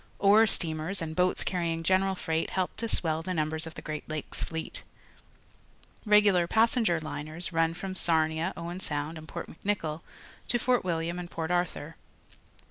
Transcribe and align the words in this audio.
Ore 0.17 0.47
steamers 0.47 0.99
and 0.99 1.15
boats 1.15 1.43
carrying 1.43 1.83
general 1.83 2.15
freight 2.15 2.49
help 2.49 2.75
to 2.77 2.87
swell 2.87 3.21
the 3.21 3.35
numbers 3.35 3.67
of 3.67 3.75
the 3.75 3.83
CJreat 3.83 4.01
Lakes 4.07 4.41
fleet. 4.43 4.81
Regular 6.07 6.47
passenger 6.47 6.99
liners 6.99 7.53
run 7.53 7.75
from 7.75 7.95
Sarnia, 7.95 8.51
Owen 8.57 8.79
Sound, 8.79 9.19
and 9.19 9.27
Port 9.27 9.47
Mc 9.49 9.63
Nicoll 9.63 10.01
to 10.47 10.57
Fort 10.57 10.83
Wilham 10.83 11.19
and 11.19 11.29
Port 11.29 11.51
Arthur. 11.51 11.97